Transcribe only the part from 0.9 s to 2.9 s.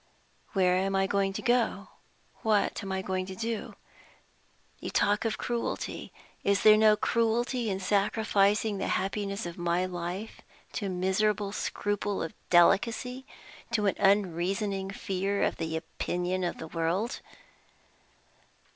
I to go to? what